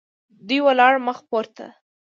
دوی 0.47 0.59
ولاړل 0.65 0.99
مخ 1.07 1.17
پورته. 1.29 1.65